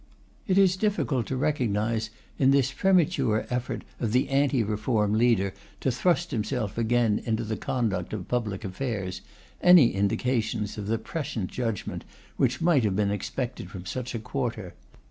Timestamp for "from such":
13.69-14.15